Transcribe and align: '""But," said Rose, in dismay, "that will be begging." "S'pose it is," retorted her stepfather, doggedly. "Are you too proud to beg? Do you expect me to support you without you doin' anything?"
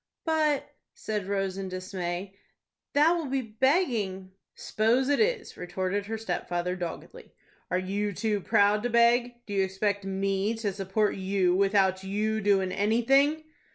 '""But," 0.25 0.67
said 0.95 1.27
Rose, 1.27 1.59
in 1.59 1.69
dismay, 1.69 2.33
"that 2.93 3.11
will 3.11 3.27
be 3.27 3.43
begging." 3.43 4.31
"S'pose 4.55 5.09
it 5.09 5.19
is," 5.19 5.55
retorted 5.57 6.07
her 6.07 6.17
stepfather, 6.17 6.75
doggedly. 6.75 7.35
"Are 7.69 7.77
you 7.77 8.11
too 8.11 8.41
proud 8.41 8.81
to 8.81 8.89
beg? 8.89 9.45
Do 9.45 9.53
you 9.53 9.63
expect 9.63 10.03
me 10.03 10.55
to 10.55 10.73
support 10.73 11.17
you 11.17 11.53
without 11.55 12.03
you 12.03 12.41
doin' 12.41 12.71
anything?" 12.71 13.43